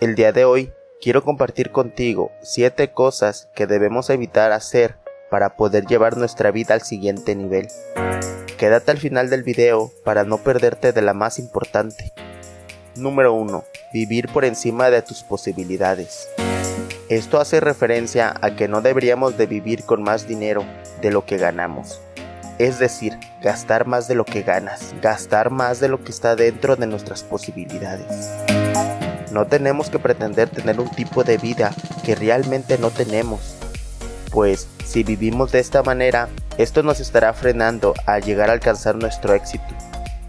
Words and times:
El 0.00 0.14
día 0.14 0.30
de 0.30 0.44
hoy 0.44 0.72
quiero 1.00 1.24
compartir 1.24 1.72
contigo 1.72 2.30
7 2.42 2.92
cosas 2.92 3.48
que 3.56 3.66
debemos 3.66 4.10
evitar 4.10 4.52
hacer 4.52 4.96
para 5.28 5.56
poder 5.56 5.86
llevar 5.86 6.16
nuestra 6.16 6.52
vida 6.52 6.74
al 6.74 6.82
siguiente 6.82 7.34
nivel. 7.34 7.66
Quédate 8.58 8.92
al 8.92 8.98
final 8.98 9.28
del 9.28 9.42
video 9.42 9.90
para 10.04 10.22
no 10.22 10.38
perderte 10.38 10.92
de 10.92 11.02
la 11.02 11.14
más 11.14 11.40
importante. 11.40 12.12
Número 12.94 13.32
1. 13.34 13.64
Vivir 13.92 14.28
por 14.28 14.44
encima 14.44 14.88
de 14.88 15.02
tus 15.02 15.24
posibilidades. 15.24 16.28
Esto 17.08 17.40
hace 17.40 17.58
referencia 17.58 18.34
a 18.40 18.54
que 18.54 18.68
no 18.68 18.82
deberíamos 18.82 19.36
de 19.36 19.46
vivir 19.46 19.82
con 19.82 20.04
más 20.04 20.28
dinero 20.28 20.64
de 21.02 21.10
lo 21.10 21.26
que 21.26 21.38
ganamos. 21.38 22.00
Es 22.60 22.78
decir, 22.78 23.18
gastar 23.42 23.84
más 23.88 24.06
de 24.06 24.14
lo 24.14 24.24
que 24.24 24.42
ganas, 24.42 24.94
gastar 25.02 25.50
más 25.50 25.80
de 25.80 25.88
lo 25.88 26.04
que 26.04 26.12
está 26.12 26.36
dentro 26.36 26.76
de 26.76 26.86
nuestras 26.86 27.24
posibilidades. 27.24 28.57
No 29.38 29.46
tenemos 29.46 29.88
que 29.88 30.00
pretender 30.00 30.50
tener 30.50 30.80
un 30.80 30.90
tipo 30.90 31.22
de 31.22 31.38
vida 31.38 31.72
que 32.02 32.16
realmente 32.16 32.76
no 32.76 32.90
tenemos, 32.90 33.54
pues 34.32 34.66
si 34.84 35.04
vivimos 35.04 35.52
de 35.52 35.60
esta 35.60 35.84
manera, 35.84 36.28
esto 36.56 36.82
nos 36.82 36.98
estará 36.98 37.32
frenando 37.32 37.94
a 38.04 38.18
llegar 38.18 38.50
a 38.50 38.54
alcanzar 38.54 38.96
nuestro 38.96 39.34
éxito. 39.34 39.62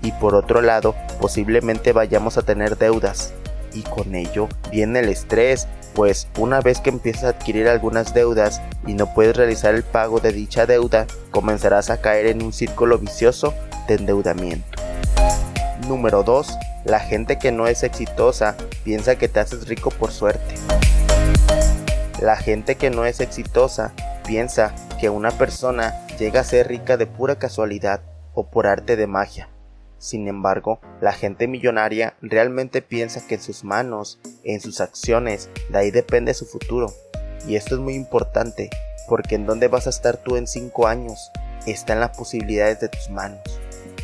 Y 0.04 0.12
por 0.12 0.35
otro 0.35 0.62
lado, 0.62 0.94
posiblemente 1.20 1.91
vayamos 1.91 2.38
a 2.38 2.44
tener 2.44 2.77
deudas. 2.77 3.34
Y 3.73 3.82
con 3.82 4.13
ello 4.13 4.48
viene 4.70 4.99
el 4.99 5.10
estrés, 5.10 5.68
pues 5.96 6.27
una 6.38 6.62
vez 6.62 6.80
que 6.80 6.91
empiezas 6.91 7.23
a 7.23 7.30
adquirir 7.30 7.68
algunas 7.68 8.13
deudas 8.13 8.62
y 8.85 8.94
no 8.94 9.12
puedes 9.16 9.35
realizar 9.35 9.73
el 9.73 9.82
pago 9.82 10.20
de 10.20 10.34
dicha 10.34 10.68
deuda, 10.68 11.07
comenzarás 11.32 11.90
a 11.90 11.99
caer 11.99 12.27
en 12.27 12.44
un 12.44 12.54
círculo 12.54 12.99
vicioso 12.99 13.55
de 13.88 13.96
endeudamiento. 13.96 14.68
Número 15.88 16.21
2. 16.21 16.48
La 16.86 17.00
gente 17.00 17.38
que 17.38 17.52
no 17.52 17.68
es 17.68 17.84
exitosa 17.84 18.56
piensa 18.84 19.18
que 19.18 19.28
te 19.28 19.42
haces 19.42 19.68
rico 19.68 19.90
por 19.90 20.12
suerte. 20.12 20.56
La 22.22 22.38
gente 22.38 22.76
que 22.76 22.90
no 22.90 23.05
es 23.05 23.20
exitosa 23.20 23.94
piensa 24.26 24.74
que 24.99 25.10
una 25.10 25.32
persona 25.32 25.94
llega 26.18 26.41
a 26.41 26.46
ser 26.46 26.68
rica 26.68 26.98
de 26.98 27.05
pura 27.05 27.38
casualidad 27.38 28.02
o 28.34 28.49
por 28.49 28.66
arte 28.66 28.96
de 28.96 29.08
magia. 29.08 29.49
Sin 29.98 30.30
embargo, 30.30 30.80
la 31.02 31.12
gente 31.12 31.48
millonaria 31.48 32.16
realmente 32.21 32.82
piensa 32.82 33.27
que 33.27 33.36
en 33.36 33.41
sus 33.41 33.66
manos, 33.66 34.20
en 34.46 34.62
sus 34.62 34.80
acciones, 34.80 35.49
de 35.70 35.77
ahí 35.77 35.91
depende 35.91 36.34
su 36.34 36.46
futuro. 36.46 36.93
Y 37.46 37.58
esto 37.58 37.76
es 37.76 37.82
muy 37.82 37.96
importante, 37.96 38.70
porque 39.10 39.36
en 39.36 39.46
dónde 39.46 39.68
vas 39.68 39.88
a 39.88 39.90
estar 39.90 40.18
tú 40.18 40.38
en 40.38 40.48
5 40.48 40.88
años 40.88 41.32
está 41.66 41.93
en 41.93 41.99
las 41.99 42.18
posibilidades 42.18 42.80
de 42.80 42.88
tus 42.88 43.10
manos. 43.10 43.41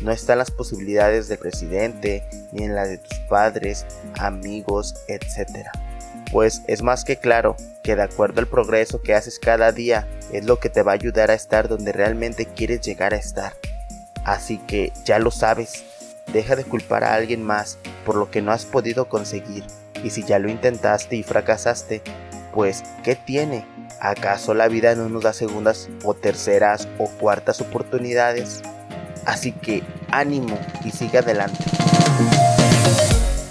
No 0.02 0.12
está 0.12 0.34
en 0.34 0.40
las 0.40 0.50
posibilidades 0.50 1.28
del 1.28 1.38
presidente, 1.38 2.24
ni 2.52 2.64
en 2.64 2.74
las 2.74 2.88
de 2.88 2.98
tus 2.98 3.18
padres, 3.28 3.86
amigos, 4.18 4.94
etc 5.08 5.68
pues 6.30 6.62
es 6.66 6.82
más 6.82 7.04
que 7.04 7.16
claro 7.16 7.56
que 7.82 7.96
de 7.96 8.02
acuerdo 8.02 8.40
al 8.40 8.46
progreso 8.46 9.00
que 9.00 9.14
haces 9.14 9.38
cada 9.38 9.72
día 9.72 10.06
es 10.32 10.44
lo 10.44 10.58
que 10.58 10.68
te 10.68 10.82
va 10.82 10.92
a 10.92 10.94
ayudar 10.96 11.30
a 11.30 11.34
estar 11.34 11.68
donde 11.68 11.92
realmente 11.92 12.46
quieres 12.46 12.80
llegar 12.80 13.14
a 13.14 13.16
estar. 13.16 13.54
Así 14.24 14.58
que 14.58 14.92
ya 15.04 15.18
lo 15.18 15.30
sabes, 15.30 15.84
deja 16.32 16.56
de 16.56 16.64
culpar 16.64 17.04
a 17.04 17.14
alguien 17.14 17.42
más 17.42 17.78
por 18.04 18.16
lo 18.16 18.30
que 18.30 18.42
no 18.42 18.52
has 18.52 18.64
podido 18.64 19.08
conseguir 19.08 19.64
y 20.02 20.10
si 20.10 20.24
ya 20.24 20.38
lo 20.38 20.48
intentaste 20.48 21.16
y 21.16 21.22
fracasaste, 21.22 22.02
pues 22.52 22.82
¿qué 23.04 23.14
tiene? 23.14 23.64
¿Acaso 24.00 24.52
la 24.52 24.68
vida 24.68 24.94
no 24.94 25.08
nos 25.08 25.22
da 25.22 25.32
segundas 25.32 25.88
o 26.04 26.14
terceras 26.14 26.88
o 26.98 27.08
cuartas 27.08 27.60
oportunidades? 27.60 28.62
Así 29.26 29.52
que 29.52 29.82
ánimo 30.10 30.58
y 30.84 30.90
sigue 30.90 31.18
adelante. 31.18 31.64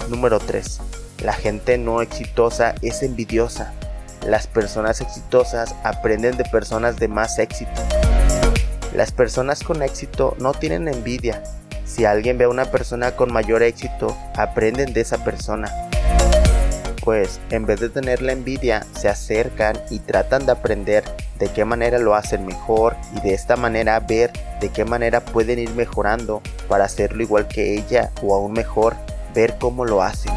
Número 0.08 0.40
3 0.40 0.80
la 1.26 1.32
gente 1.32 1.78
no 1.78 2.02
exitosa 2.02 2.74
es 2.82 3.02
envidiosa. 3.02 3.72
Las 4.24 4.46
personas 4.46 5.00
exitosas 5.00 5.74
aprenden 5.82 6.36
de 6.36 6.44
personas 6.44 6.98
de 6.98 7.08
más 7.08 7.38
éxito. 7.38 7.82
Las 8.94 9.12
personas 9.12 9.62
con 9.62 9.82
éxito 9.82 10.36
no 10.38 10.52
tienen 10.52 10.88
envidia. 10.88 11.42
Si 11.84 12.04
alguien 12.04 12.38
ve 12.38 12.44
a 12.44 12.48
una 12.48 12.66
persona 12.66 13.16
con 13.16 13.32
mayor 13.32 13.62
éxito, 13.62 14.16
aprenden 14.36 14.92
de 14.92 15.00
esa 15.00 15.24
persona. 15.24 15.85
Pues 17.06 17.38
en 17.50 17.66
vez 17.66 17.78
de 17.78 17.88
tener 17.88 18.20
la 18.20 18.32
envidia, 18.32 18.84
se 18.98 19.08
acercan 19.08 19.80
y 19.90 20.00
tratan 20.00 20.44
de 20.44 20.50
aprender 20.50 21.04
de 21.38 21.46
qué 21.46 21.64
manera 21.64 22.00
lo 22.00 22.16
hacen 22.16 22.44
mejor 22.44 22.96
y 23.14 23.20
de 23.20 23.32
esta 23.32 23.54
manera 23.54 24.00
ver 24.00 24.32
de 24.60 24.70
qué 24.70 24.84
manera 24.84 25.20
pueden 25.20 25.60
ir 25.60 25.70
mejorando 25.70 26.42
para 26.68 26.86
hacerlo 26.86 27.22
igual 27.22 27.46
que 27.46 27.78
ella 27.78 28.10
o 28.24 28.34
aún 28.34 28.54
mejor, 28.54 28.96
ver 29.36 29.54
cómo 29.56 29.84
lo 29.84 30.02
hacen. 30.02 30.32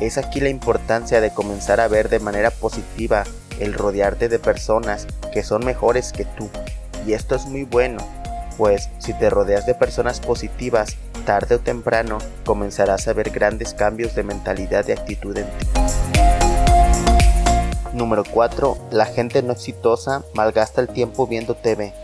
Es 0.00 0.18
aquí 0.18 0.40
la 0.40 0.48
importancia 0.48 1.20
de 1.20 1.32
comenzar 1.32 1.78
a 1.78 1.86
ver 1.86 2.08
de 2.08 2.18
manera 2.18 2.50
positiva 2.50 3.22
el 3.60 3.72
rodearte 3.72 4.28
de 4.28 4.40
personas 4.40 5.06
que 5.32 5.44
son 5.44 5.64
mejores 5.64 6.10
que 6.10 6.24
tú. 6.24 6.50
Y 7.06 7.12
esto 7.12 7.36
es 7.36 7.46
muy 7.46 7.62
bueno, 7.62 7.98
pues 8.58 8.88
si 8.98 9.12
te 9.12 9.30
rodeas 9.30 9.66
de 9.66 9.76
personas 9.76 10.18
positivas, 10.18 10.96
tarde 11.30 11.54
o 11.54 11.60
temprano 11.60 12.18
comenzarás 12.44 13.06
a 13.06 13.12
ver 13.12 13.30
grandes 13.30 13.72
cambios 13.72 14.16
de 14.16 14.24
mentalidad 14.24 14.84
y 14.88 14.90
actitud 14.90 15.38
en 15.38 15.46
ti. 15.46 15.66
Número 17.92 18.24
4. 18.28 18.88
La 18.90 19.06
gente 19.06 19.40
no 19.40 19.52
exitosa 19.52 20.24
malgasta 20.34 20.80
el 20.80 20.88
tiempo 20.88 21.28
viendo 21.28 21.54
TV. 21.54 21.94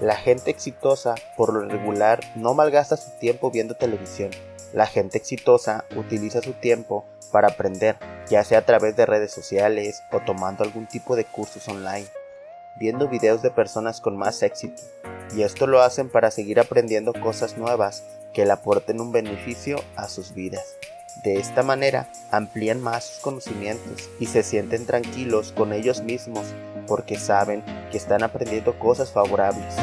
La 0.00 0.14
gente 0.14 0.52
exitosa, 0.52 1.16
por 1.36 1.52
lo 1.52 1.68
regular, 1.68 2.20
no 2.36 2.54
malgasta 2.54 2.96
su 2.96 3.10
tiempo 3.18 3.50
viendo 3.50 3.74
televisión 3.74 4.30
la 4.72 4.86
gente 4.86 5.18
exitosa 5.18 5.84
utiliza 5.96 6.40
su 6.40 6.52
tiempo 6.52 7.04
para 7.32 7.48
aprender, 7.48 7.96
ya 8.28 8.44
sea 8.44 8.60
a 8.60 8.66
través 8.66 8.96
de 8.96 9.06
redes 9.06 9.32
sociales 9.32 10.02
o 10.12 10.20
tomando 10.20 10.64
algún 10.64 10.86
tipo 10.86 11.16
de 11.16 11.24
cursos 11.24 11.66
online, 11.68 12.06
viendo 12.80 13.08
videos 13.08 13.42
de 13.42 13.50
personas 13.50 14.00
con 14.00 14.16
más 14.16 14.42
éxito, 14.42 14.82
y 15.36 15.42
esto 15.42 15.66
lo 15.66 15.82
hacen 15.82 16.08
para 16.08 16.30
seguir 16.30 16.58
aprendiendo 16.58 17.12
cosas 17.12 17.58
nuevas 17.58 18.02
que 18.32 18.46
le 18.46 18.52
aporten 18.52 19.00
un 19.00 19.12
beneficio 19.12 19.78
a 19.96 20.08
sus 20.08 20.34
vidas. 20.34 20.76
De 21.22 21.38
esta 21.38 21.62
manera 21.62 22.08
amplían 22.30 22.80
más 22.80 23.04
sus 23.04 23.18
conocimientos 23.18 24.08
y 24.18 24.26
se 24.26 24.42
sienten 24.42 24.86
tranquilos 24.86 25.52
con 25.52 25.72
ellos 25.74 26.02
mismos 26.02 26.46
porque 26.86 27.18
saben 27.18 27.62
que 27.90 27.98
están 27.98 28.22
aprendiendo 28.22 28.78
cosas 28.78 29.12
favorables. 29.12 29.74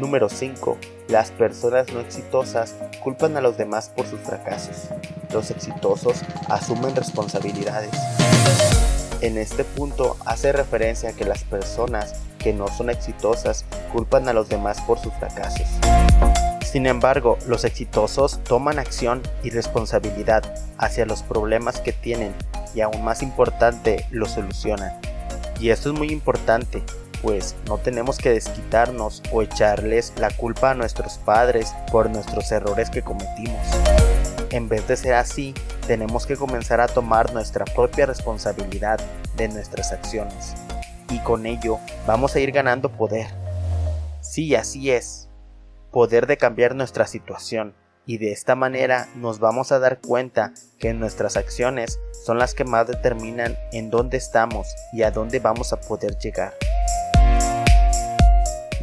Número 0.00 0.28
5. 0.28 0.76
Las 1.08 1.30
personas 1.30 1.92
no 1.92 2.00
exitosas 2.00 2.74
culpan 3.04 3.36
a 3.36 3.40
los 3.40 3.56
demás 3.56 3.90
por 3.94 4.06
sus 4.06 4.20
fracasos. 4.20 4.88
Los 5.32 5.52
exitosos 5.52 6.22
asumen 6.48 6.96
responsabilidades. 6.96 7.92
En 9.22 9.38
este 9.38 9.62
punto 9.62 10.16
hace 10.26 10.50
referencia 10.50 11.10
a 11.10 11.12
que 11.12 11.24
las 11.24 11.44
personas 11.44 12.16
que 12.38 12.52
no 12.52 12.66
son 12.66 12.90
exitosas 12.90 13.64
culpan 13.92 14.28
a 14.28 14.32
los 14.32 14.48
demás 14.48 14.80
por 14.80 14.98
sus 14.98 15.14
fracasos. 15.14 15.68
Sin 16.64 16.86
embargo, 16.86 17.38
los 17.46 17.64
exitosos 17.64 18.42
toman 18.42 18.80
acción 18.80 19.22
y 19.44 19.50
responsabilidad 19.50 20.42
hacia 20.76 21.06
los 21.06 21.22
problemas 21.22 21.80
que 21.80 21.92
tienen 21.92 22.34
y 22.74 22.80
aún 22.80 23.04
más 23.04 23.22
importante, 23.22 24.06
los 24.10 24.32
solucionan. 24.32 25.00
Y 25.60 25.70
esto 25.70 25.92
es 25.92 25.98
muy 25.98 26.10
importante 26.10 26.82
pues 27.22 27.54
no 27.68 27.78
tenemos 27.78 28.18
que 28.18 28.30
desquitarnos 28.30 29.22
o 29.30 29.42
echarles 29.42 30.12
la 30.18 30.30
culpa 30.30 30.72
a 30.72 30.74
nuestros 30.74 31.18
padres 31.18 31.72
por 31.92 32.10
nuestros 32.10 32.50
errores 32.50 32.90
que 32.90 33.02
cometimos. 33.02 33.64
En 34.50 34.68
vez 34.68 34.86
de 34.88 34.96
ser 34.96 35.14
así, 35.14 35.54
tenemos 35.86 36.26
que 36.26 36.36
comenzar 36.36 36.80
a 36.80 36.88
tomar 36.88 37.32
nuestra 37.32 37.64
propia 37.64 38.06
responsabilidad 38.06 39.00
de 39.36 39.48
nuestras 39.48 39.92
acciones. 39.92 40.54
Y 41.10 41.18
con 41.20 41.46
ello 41.46 41.78
vamos 42.06 42.34
a 42.34 42.40
ir 42.40 42.52
ganando 42.52 42.90
poder. 42.90 43.26
Sí, 44.20 44.54
así 44.54 44.90
es. 44.90 45.28
Poder 45.90 46.26
de 46.26 46.38
cambiar 46.38 46.74
nuestra 46.74 47.06
situación. 47.06 47.74
Y 48.06 48.18
de 48.18 48.32
esta 48.32 48.56
manera 48.56 49.08
nos 49.14 49.38
vamos 49.38 49.70
a 49.70 49.78
dar 49.78 50.00
cuenta 50.00 50.52
que 50.78 50.92
nuestras 50.92 51.36
acciones 51.36 52.00
son 52.24 52.38
las 52.38 52.54
que 52.54 52.64
más 52.64 52.86
determinan 52.88 53.56
en 53.72 53.90
dónde 53.90 54.16
estamos 54.16 54.66
y 54.92 55.02
a 55.02 55.10
dónde 55.10 55.38
vamos 55.38 55.72
a 55.72 55.80
poder 55.80 56.16
llegar. 56.18 56.54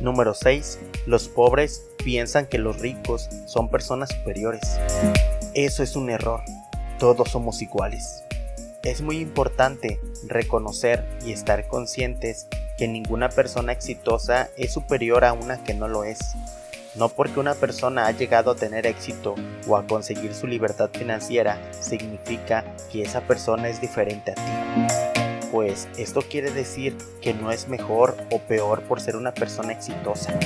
Número 0.02 0.34
6. 0.34 0.80
Los 1.06 1.28
pobres 1.28 1.84
piensan 1.98 2.46
que 2.46 2.58
los 2.58 2.80
ricos 2.80 3.30
son 3.48 3.70
personas 3.70 4.10
superiores. 4.10 4.80
Eso 5.54 5.84
es 5.84 5.96
un 5.96 6.10
error. 6.10 6.42
Todos 7.00 7.32
somos 7.32 7.62
iguales. 7.62 8.24
Es 8.84 9.02
muy 9.02 9.18
importante 9.18 10.00
reconocer 10.28 11.06
y 11.26 11.32
estar 11.32 11.68
conscientes 11.68 12.48
que 12.78 12.88
ninguna 12.88 13.30
persona 13.30 13.72
exitosa 13.72 14.50
es 14.58 14.74
superior 14.74 15.26
a 15.26 15.34
una 15.34 15.64
que 15.64 15.74
no 15.74 15.88
lo 15.88 16.04
es. 16.04 16.20
No 16.96 17.10
porque 17.10 17.40
una 17.40 17.56
persona 17.56 18.08
ha 18.08 18.12
llegado 18.12 18.52
a 18.52 18.56
tener 18.56 18.86
éxito 18.86 19.36
o 19.68 19.78
a 19.78 19.88
conseguir 19.88 20.34
su 20.34 20.46
libertad 20.46 20.90
financiera 20.92 21.60
significa 21.80 22.66
que 22.92 23.02
esa 23.04 23.22
persona 23.22 23.70
es 23.70 23.80
diferente 23.80 24.32
a 24.32 24.36
ti 24.36 25.20
pues 25.52 25.88
esto 25.98 26.22
quiere 26.22 26.52
decir 26.52 26.96
que 27.22 27.34
no 27.34 27.52
es 27.52 27.68
mejor 27.68 28.16
o 28.32 28.40
peor 28.40 28.84
por 28.84 29.02
ser 29.02 29.16
una 29.16 29.34
persona 29.34 29.74
exitosa. 29.74 30.38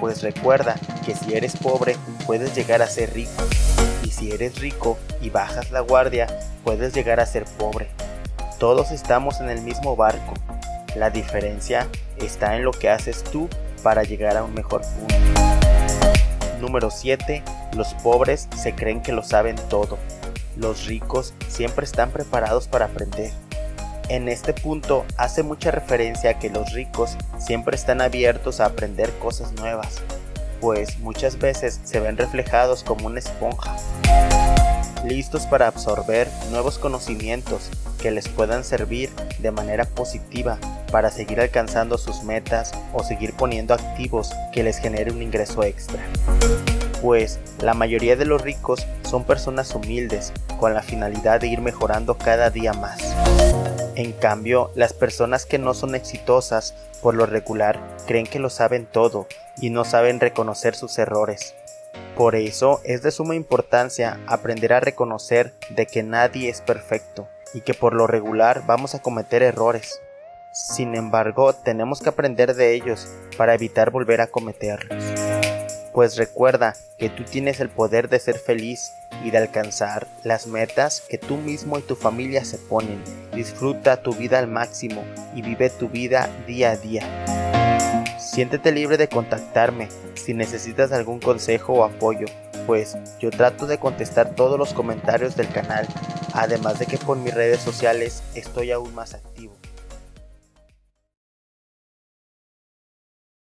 Pues 0.00 0.22
recuerda 0.22 0.76
que 1.04 1.14
si 1.14 1.34
eres 1.34 1.56
pobre 1.56 1.96
puedes 2.26 2.54
llegar 2.54 2.82
a 2.82 2.86
ser 2.86 3.12
rico 3.14 3.42
y 4.04 4.10
si 4.10 4.32
eres 4.32 4.60
rico 4.60 4.98
y 5.20 5.30
bajas 5.30 5.70
la 5.70 5.80
guardia 5.80 6.26
puedes 6.64 6.94
llegar 6.94 7.20
a 7.20 7.26
ser 7.26 7.44
pobre. 7.44 7.88
Todos 8.58 8.90
estamos 8.90 9.40
en 9.40 9.50
el 9.50 9.62
mismo 9.62 9.96
barco, 9.96 10.34
la 10.96 11.10
diferencia 11.10 11.86
está 12.16 12.56
en 12.56 12.64
lo 12.64 12.72
que 12.72 12.90
haces 12.90 13.22
tú 13.22 13.48
para 13.82 14.02
llegar 14.02 14.36
a 14.36 14.42
un 14.42 14.54
mejor 14.54 14.82
punto. 14.82 15.14
Número 16.60 16.90
7. 16.90 17.42
Los 17.76 17.94
pobres 17.94 18.48
se 18.56 18.74
creen 18.74 19.00
que 19.00 19.12
lo 19.12 19.22
saben 19.22 19.56
todo. 19.68 19.98
Los 20.56 20.86
ricos 20.86 21.34
siempre 21.46 21.84
están 21.84 22.10
preparados 22.10 22.66
para 22.66 22.86
aprender. 22.86 23.30
En 24.08 24.26
este 24.28 24.54
punto 24.54 25.04
hace 25.18 25.42
mucha 25.42 25.70
referencia 25.70 26.30
a 26.30 26.38
que 26.38 26.48
los 26.48 26.72
ricos 26.72 27.16
siempre 27.38 27.76
están 27.76 28.00
abiertos 28.00 28.58
a 28.58 28.64
aprender 28.64 29.12
cosas 29.18 29.52
nuevas, 29.52 30.00
pues 30.62 30.98
muchas 31.00 31.38
veces 31.38 31.80
se 31.84 32.00
ven 32.00 32.16
reflejados 32.16 32.82
como 32.84 33.06
una 33.06 33.18
esponja, 33.18 33.76
listos 35.04 35.44
para 35.44 35.66
absorber 35.66 36.26
nuevos 36.50 36.78
conocimientos 36.78 37.68
que 38.00 38.10
les 38.10 38.28
puedan 38.28 38.64
servir 38.64 39.10
de 39.40 39.50
manera 39.50 39.84
positiva 39.84 40.58
para 40.90 41.10
seguir 41.10 41.38
alcanzando 41.40 41.98
sus 41.98 42.22
metas 42.22 42.72
o 42.94 43.04
seguir 43.04 43.34
poniendo 43.34 43.74
activos 43.74 44.30
que 44.52 44.62
les 44.62 44.78
genere 44.78 45.12
un 45.12 45.20
ingreso 45.20 45.62
extra. 45.64 46.02
Pues 47.02 47.38
la 47.60 47.74
mayoría 47.74 48.16
de 48.16 48.24
los 48.24 48.40
ricos 48.40 48.86
son 49.02 49.24
personas 49.24 49.74
humildes 49.74 50.32
con 50.58 50.72
la 50.72 50.82
finalidad 50.82 51.40
de 51.40 51.48
ir 51.48 51.60
mejorando 51.60 52.16
cada 52.16 52.48
día 52.50 52.72
más. 52.72 53.14
En 53.98 54.12
cambio, 54.12 54.70
las 54.76 54.92
personas 54.92 55.44
que 55.44 55.58
no 55.58 55.74
son 55.74 55.96
exitosas, 55.96 56.72
por 57.02 57.16
lo 57.16 57.26
regular, 57.26 57.80
creen 58.06 58.28
que 58.28 58.38
lo 58.38 58.48
saben 58.48 58.86
todo 58.86 59.26
y 59.60 59.70
no 59.70 59.84
saben 59.84 60.20
reconocer 60.20 60.76
sus 60.76 60.96
errores. 61.00 61.56
Por 62.16 62.36
eso 62.36 62.80
es 62.84 63.02
de 63.02 63.10
suma 63.10 63.34
importancia 63.34 64.20
aprender 64.28 64.72
a 64.72 64.78
reconocer 64.78 65.52
de 65.70 65.86
que 65.86 66.04
nadie 66.04 66.48
es 66.48 66.60
perfecto 66.60 67.26
y 67.52 67.62
que 67.62 67.74
por 67.74 67.92
lo 67.92 68.06
regular 68.06 68.62
vamos 68.68 68.94
a 68.94 69.02
cometer 69.02 69.42
errores. 69.42 70.00
Sin 70.52 70.94
embargo, 70.94 71.52
tenemos 71.52 72.00
que 72.00 72.10
aprender 72.10 72.54
de 72.54 72.74
ellos 72.74 73.08
para 73.36 73.54
evitar 73.54 73.90
volver 73.90 74.20
a 74.20 74.28
cometerlos. 74.28 75.27
Pues 75.98 76.16
recuerda 76.16 76.76
que 76.96 77.10
tú 77.10 77.24
tienes 77.24 77.58
el 77.58 77.70
poder 77.70 78.08
de 78.08 78.20
ser 78.20 78.38
feliz 78.38 78.92
y 79.24 79.32
de 79.32 79.38
alcanzar 79.38 80.06
las 80.22 80.46
metas 80.46 81.02
que 81.08 81.18
tú 81.18 81.36
mismo 81.36 81.76
y 81.76 81.82
tu 81.82 81.96
familia 81.96 82.44
se 82.44 82.56
ponen. 82.56 83.02
Disfruta 83.34 84.00
tu 84.00 84.12
vida 84.12 84.38
al 84.38 84.46
máximo 84.46 85.02
y 85.34 85.42
vive 85.42 85.70
tu 85.70 85.88
vida 85.88 86.30
día 86.46 86.70
a 86.70 86.76
día. 86.76 88.16
Siéntete 88.16 88.70
libre 88.70 88.96
de 88.96 89.08
contactarme 89.08 89.88
si 90.14 90.34
necesitas 90.34 90.92
algún 90.92 91.18
consejo 91.18 91.72
o 91.72 91.84
apoyo, 91.84 92.26
pues 92.68 92.96
yo 93.18 93.30
trato 93.30 93.66
de 93.66 93.78
contestar 93.78 94.36
todos 94.36 94.56
los 94.56 94.72
comentarios 94.74 95.34
del 95.34 95.48
canal, 95.48 95.88
además 96.32 96.78
de 96.78 96.86
que 96.86 96.98
por 96.98 97.16
mis 97.16 97.34
redes 97.34 97.58
sociales 97.58 98.22
estoy 98.36 98.70
aún 98.70 98.94
más 98.94 99.14
activo. 99.14 99.56